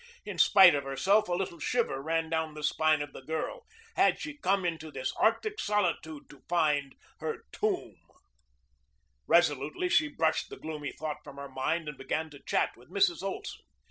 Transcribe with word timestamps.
In 0.25 0.39
spite 0.39 0.73
of 0.73 0.83
herself 0.83 1.27
a 1.29 1.33
little 1.33 1.59
shiver 1.59 2.01
ran 2.01 2.27
down 2.27 2.55
the 2.55 2.63
spine 2.63 3.03
of 3.03 3.13
the 3.13 3.21
girl. 3.21 3.67
Had 3.95 4.19
she 4.19 4.35
come 4.35 4.65
into 4.65 4.89
this 4.89 5.13
Arctic 5.15 5.59
solitude 5.59 6.27
to 6.27 6.41
find 6.49 6.95
her 7.19 7.43
tomb? 7.51 7.97
Resolutely 9.27 9.89
she 9.89 10.07
brushed 10.07 10.49
the 10.49 10.57
gloomy 10.57 10.91
thought 10.91 11.17
from 11.23 11.35
her 11.37 11.49
mind 11.49 11.87
and 11.87 11.99
began 11.99 12.31
to 12.31 12.39
chat 12.43 12.75
with 12.75 12.89
Mrs. 12.89 13.21
Olson. 13.21 13.61